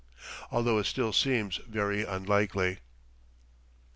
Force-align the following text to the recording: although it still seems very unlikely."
although 0.49 0.79
it 0.79 0.87
still 0.87 1.13
seems 1.13 1.57
very 1.57 2.03
unlikely." 2.03 2.79